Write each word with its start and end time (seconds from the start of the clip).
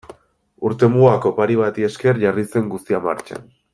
Urtemugako 0.69 1.31
opari 1.33 1.57
bati 1.61 1.85
esker 1.89 2.21
jarri 2.25 2.47
zen 2.55 2.73
guztia 2.73 3.03
martxan. 3.09 3.47